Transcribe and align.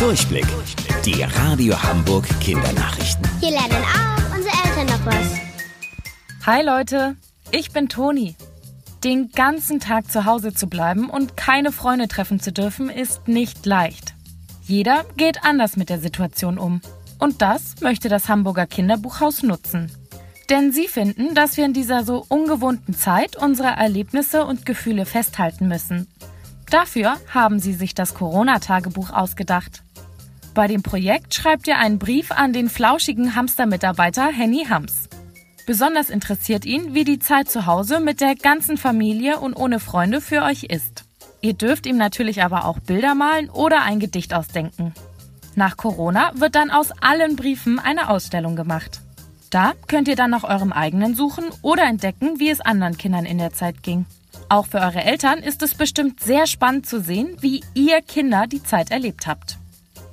Durchblick. 0.00 0.46
Die 1.04 1.22
Radio 1.22 1.80
Hamburg 1.82 2.26
Kindernachrichten. 2.40 3.28
Hier 3.38 3.50
lernen 3.50 3.84
auch 3.84 4.34
unsere 4.34 4.54
Eltern 4.64 4.86
noch 4.86 5.04
was. 5.04 6.46
Hi 6.46 6.64
Leute, 6.64 7.16
ich 7.50 7.72
bin 7.72 7.90
Toni. 7.90 8.34
Den 9.04 9.30
ganzen 9.30 9.78
Tag 9.78 10.10
zu 10.10 10.24
Hause 10.24 10.54
zu 10.54 10.68
bleiben 10.68 11.10
und 11.10 11.36
keine 11.36 11.70
Freunde 11.70 12.08
treffen 12.08 12.40
zu 12.40 12.50
dürfen, 12.50 12.88
ist 12.88 13.28
nicht 13.28 13.66
leicht. 13.66 14.14
Jeder 14.62 15.04
geht 15.18 15.44
anders 15.44 15.76
mit 15.76 15.90
der 15.90 16.00
Situation 16.00 16.56
um. 16.56 16.80
Und 17.18 17.42
das 17.42 17.74
möchte 17.82 18.08
das 18.08 18.30
Hamburger 18.30 18.66
Kinderbuchhaus 18.66 19.42
nutzen. 19.42 19.92
Denn 20.48 20.72
sie 20.72 20.88
finden, 20.88 21.34
dass 21.34 21.58
wir 21.58 21.66
in 21.66 21.74
dieser 21.74 22.04
so 22.04 22.24
ungewohnten 22.26 22.94
Zeit 22.94 23.36
unsere 23.36 23.68
Erlebnisse 23.68 24.46
und 24.46 24.64
Gefühle 24.64 25.04
festhalten 25.04 25.68
müssen. 25.68 26.08
Dafür 26.70 27.16
haben 27.28 27.58
sie 27.58 27.74
sich 27.74 27.94
das 27.94 28.14
Corona-Tagebuch 28.14 29.10
ausgedacht. 29.10 29.82
Bei 30.54 30.66
dem 30.66 30.82
Projekt 30.82 31.34
schreibt 31.34 31.68
ihr 31.68 31.78
einen 31.78 31.98
Brief 31.98 32.32
an 32.32 32.52
den 32.52 32.68
flauschigen 32.68 33.36
Hamster-Mitarbeiter 33.36 34.26
Henny 34.26 34.66
Hams. 34.68 35.08
Besonders 35.64 36.10
interessiert 36.10 36.64
ihn, 36.64 36.94
wie 36.94 37.04
die 37.04 37.20
Zeit 37.20 37.48
zu 37.48 37.66
Hause 37.66 38.00
mit 38.00 38.20
der 38.20 38.34
ganzen 38.34 38.76
Familie 38.76 39.38
und 39.38 39.54
ohne 39.54 39.78
Freunde 39.78 40.20
für 40.20 40.42
euch 40.42 40.64
ist. 40.64 41.04
Ihr 41.40 41.54
dürft 41.54 41.86
ihm 41.86 41.96
natürlich 41.96 42.42
aber 42.42 42.64
auch 42.64 42.80
Bilder 42.80 43.14
malen 43.14 43.48
oder 43.48 43.82
ein 43.82 44.00
Gedicht 44.00 44.34
ausdenken. 44.34 44.92
Nach 45.54 45.76
Corona 45.76 46.32
wird 46.34 46.56
dann 46.56 46.70
aus 46.70 46.90
allen 47.00 47.36
Briefen 47.36 47.78
eine 47.78 48.10
Ausstellung 48.10 48.56
gemacht. 48.56 49.00
Da 49.50 49.74
könnt 49.86 50.08
ihr 50.08 50.16
dann 50.16 50.30
nach 50.30 50.44
eurem 50.44 50.72
eigenen 50.72 51.14
suchen 51.14 51.44
oder 51.62 51.84
entdecken, 51.84 52.40
wie 52.40 52.50
es 52.50 52.60
anderen 52.60 52.98
Kindern 52.98 53.24
in 53.24 53.38
der 53.38 53.52
Zeit 53.52 53.82
ging. 53.84 54.06
Auch 54.48 54.66
für 54.66 54.78
eure 54.78 55.04
Eltern 55.04 55.38
ist 55.38 55.62
es 55.62 55.74
bestimmt 55.74 56.20
sehr 56.20 56.48
spannend 56.48 56.86
zu 56.86 57.00
sehen, 57.00 57.36
wie 57.40 57.62
ihr 57.74 58.00
Kinder 58.02 58.48
die 58.48 58.62
Zeit 58.62 58.90
erlebt 58.90 59.28
habt. 59.28 59.59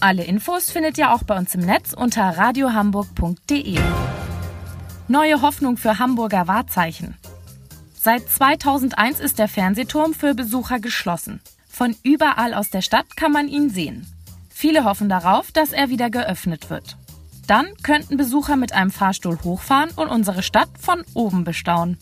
Alle 0.00 0.22
Infos 0.22 0.70
findet 0.70 0.96
ihr 0.96 1.12
auch 1.12 1.24
bei 1.24 1.36
uns 1.36 1.56
im 1.56 1.60
Netz 1.60 1.92
unter 1.92 2.22
radiohamburg.de. 2.22 3.80
Neue 5.08 5.42
Hoffnung 5.42 5.76
für 5.76 5.98
Hamburger 5.98 6.46
Wahrzeichen. 6.46 7.16
Seit 8.00 8.28
2001 8.28 9.18
ist 9.18 9.40
der 9.40 9.48
Fernsehturm 9.48 10.14
für 10.14 10.34
Besucher 10.34 10.78
geschlossen. 10.78 11.40
Von 11.68 11.96
überall 12.04 12.54
aus 12.54 12.70
der 12.70 12.82
Stadt 12.82 13.16
kann 13.16 13.32
man 13.32 13.48
ihn 13.48 13.70
sehen. 13.70 14.06
Viele 14.48 14.84
hoffen 14.84 15.08
darauf, 15.08 15.50
dass 15.50 15.72
er 15.72 15.88
wieder 15.88 16.10
geöffnet 16.10 16.70
wird. 16.70 16.96
Dann 17.48 17.66
könnten 17.82 18.16
Besucher 18.16 18.54
mit 18.54 18.72
einem 18.72 18.92
Fahrstuhl 18.92 19.38
hochfahren 19.42 19.90
und 19.96 20.08
unsere 20.08 20.44
Stadt 20.44 20.70
von 20.78 21.02
oben 21.14 21.42
bestaunen. 21.42 21.98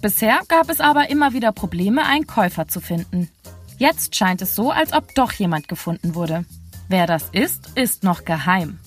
Bisher 0.00 0.40
gab 0.48 0.70
es 0.70 0.80
aber 0.80 1.10
immer 1.10 1.34
wieder 1.34 1.52
Probleme, 1.52 2.06
einen 2.06 2.26
Käufer 2.26 2.68
zu 2.68 2.80
finden. 2.80 3.28
Jetzt 3.76 4.16
scheint 4.16 4.40
es 4.40 4.54
so, 4.54 4.70
als 4.70 4.94
ob 4.94 5.14
doch 5.14 5.32
jemand 5.32 5.68
gefunden 5.68 6.14
wurde. 6.14 6.46
Wer 6.88 7.06
das 7.06 7.28
ist, 7.32 7.70
ist 7.74 8.04
noch 8.04 8.24
geheim. 8.24 8.78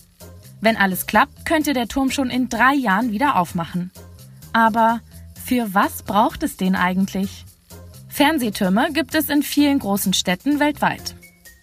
Wenn 0.62 0.78
alles 0.78 1.06
klappt, 1.08 1.46
könnte 1.46 1.74
der 1.74 1.88
Turm 1.88 2.12
schon 2.12 2.30
in 2.30 2.50
drei 2.50 2.74
Jahren 2.74 3.12
wieder 3.12 3.36
aufmachen. 3.36 3.92
Aber 4.54 5.02
für 5.46 5.74
was 5.74 6.04
braucht 6.04 6.44
es 6.44 6.58
den 6.58 6.76
eigentlich? 6.76 7.46
Fernsehtürme 8.10 8.92
gibt 8.94 9.14
es 9.14 9.30
in 9.30 9.44
vielen 9.44 9.80
großen 9.80 10.14
Städten 10.14 10.60
weltweit. 10.60 11.16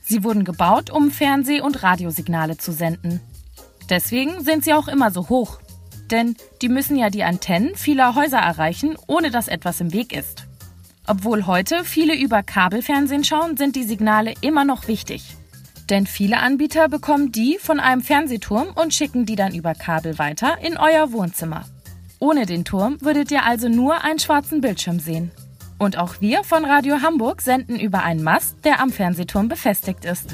Sie 0.04 0.22
wurden 0.22 0.44
gebaut, 0.44 0.90
um 0.90 1.10
Fernseh- 1.10 1.60
und 1.60 1.82
Radiosignale 1.82 2.56
zu 2.58 2.72
senden. 2.72 3.20
Deswegen 3.88 4.44
sind 4.44 4.64
sie 4.64 4.74
auch 4.74 4.88
immer 4.88 5.10
so 5.10 5.28
hoch. 5.28 5.58
Denn 6.10 6.36
die 6.62 6.68
müssen 6.68 6.96
ja 6.96 7.10
die 7.10 7.24
Antennen 7.24 7.74
vieler 7.74 8.14
Häuser 8.14 8.38
erreichen, 8.38 8.96
ohne 9.06 9.30
dass 9.30 9.48
etwas 9.48 9.80
im 9.80 9.92
Weg 9.92 10.14
ist. 10.16 10.46
Obwohl 11.06 11.46
heute 11.46 11.84
viele 11.84 12.14
über 12.14 12.42
Kabelfernsehen 12.42 13.24
schauen, 13.24 13.56
sind 13.56 13.76
die 13.76 13.84
Signale 13.84 14.34
immer 14.40 14.64
noch 14.64 14.86
wichtig. 14.86 15.36
Denn 15.90 16.06
viele 16.06 16.38
Anbieter 16.38 16.88
bekommen 16.88 17.32
die 17.32 17.58
von 17.60 17.80
einem 17.80 18.02
Fernsehturm 18.02 18.68
und 18.74 18.94
schicken 18.94 19.26
die 19.26 19.36
dann 19.36 19.54
über 19.54 19.74
Kabel 19.74 20.18
weiter 20.18 20.58
in 20.62 20.76
euer 20.76 21.12
Wohnzimmer. 21.12 21.64
Ohne 22.18 22.46
den 22.46 22.64
Turm 22.64 22.96
würdet 23.00 23.30
ihr 23.30 23.44
also 23.44 23.68
nur 23.68 24.02
einen 24.02 24.18
schwarzen 24.18 24.60
Bildschirm 24.60 24.98
sehen. 24.98 25.30
Und 25.78 25.98
auch 25.98 26.20
wir 26.20 26.44
von 26.44 26.64
Radio 26.64 27.02
Hamburg 27.02 27.42
senden 27.42 27.78
über 27.78 28.02
einen 28.02 28.22
Mast, 28.22 28.56
der 28.64 28.80
am 28.80 28.90
Fernsehturm 28.90 29.48
befestigt 29.48 30.04
ist. 30.04 30.32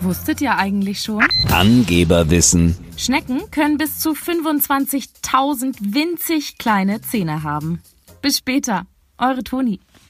Wusstet 0.00 0.40
ihr 0.40 0.56
eigentlich 0.56 1.00
schon? 1.00 1.24
Angeberwissen. 1.50 2.76
Schnecken 2.96 3.50
können 3.50 3.76
bis 3.76 4.00
zu 4.00 4.12
25.000 4.12 5.76
winzig 5.80 6.58
kleine 6.58 7.00
Zähne 7.02 7.42
haben. 7.42 7.82
Bis 8.20 8.38
später, 8.38 8.86
eure 9.18 9.44
Toni. 9.44 9.80